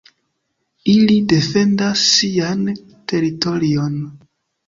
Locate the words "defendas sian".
1.33-2.63